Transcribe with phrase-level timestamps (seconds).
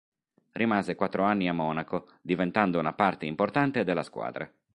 [0.53, 4.51] Rimase quattro anni a Monaco diventando una parte importante della squadra.